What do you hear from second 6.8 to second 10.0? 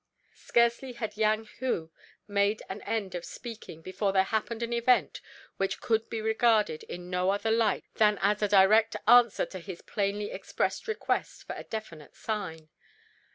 in no other light than as a direct answer to his